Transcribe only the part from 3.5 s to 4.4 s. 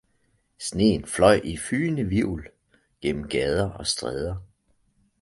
og stræder